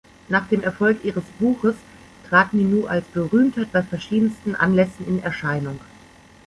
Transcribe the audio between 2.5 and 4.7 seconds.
Minou als Berühmtheit bei verschiedensten